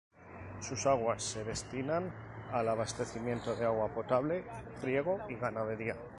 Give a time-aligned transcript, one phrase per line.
[0.61, 2.11] Sus aguas se destinan
[2.51, 4.43] al abastecimiento de agua potable,
[4.81, 5.95] riego y ganadería.